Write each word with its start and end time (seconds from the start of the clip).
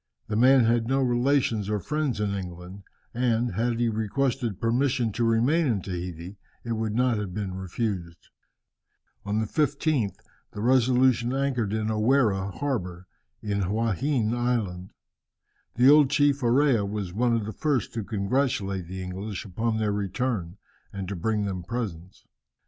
The 0.29 0.35
man 0.35 0.63
had 0.63 0.87
no 0.87 0.99
relations 1.03 1.69
or 1.69 1.79
friends 1.79 2.19
in 2.19 2.33
England, 2.33 2.81
and, 3.13 3.51
had 3.53 3.79
he 3.79 3.87
requested 3.87 4.59
permission 4.59 5.11
to 5.11 5.23
remain 5.23 5.67
in 5.67 5.79
Tahiti, 5.79 6.37
it 6.63 6.71
would 6.71 6.95
not 6.95 7.17
have 7.19 7.35
been 7.35 7.53
refused. 7.53 8.29
On 9.27 9.37
the 9.39 9.45
15th, 9.45 10.15
the 10.53 10.61
Resolution 10.61 11.33
anchored 11.35 11.71
in 11.71 11.91
O 11.91 11.99
Wharre 11.99 12.51
harbour, 12.51 13.05
in 13.43 13.61
Huaheine 13.61 14.33
Island. 14.33 14.89
The 15.75 15.87
old 15.91 16.09
chief 16.09 16.41
Orea 16.41 16.83
was 16.83 17.13
one 17.13 17.35
of 17.35 17.45
the 17.45 17.53
first 17.53 17.93
to 17.93 18.03
congratulate 18.03 18.87
the 18.87 19.03
English 19.03 19.45
upon 19.45 19.77
their 19.77 19.91
return, 19.93 20.57
and 20.91 21.07
to 21.09 21.15
bring 21.15 21.45
them 21.45 21.61
presents. 21.61 22.25